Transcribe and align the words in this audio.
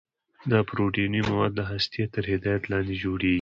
دا 0.51 0.59
پروتیني 0.69 1.21
مواد 1.29 1.51
د 1.55 1.61
هستې 1.71 2.01
تر 2.13 2.23
هدایت 2.33 2.63
لاندې 2.71 2.95
جوړیږي. 3.03 3.29